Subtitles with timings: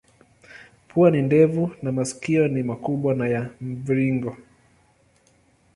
[0.87, 4.37] Pua ni ndefu na masikio ni makubwa na ya mviringo.